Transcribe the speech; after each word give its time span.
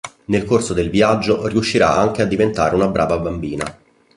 Nel 0.25 0.45
corso 0.45 0.73
del 0.73 0.89
viaggio 0.89 1.45
riuscirà 1.45 1.95
anche 1.95 2.23
a 2.23 2.25
diventare 2.25 2.73
una 2.73 2.87
brava 2.87 3.19
bambina. 3.19 3.65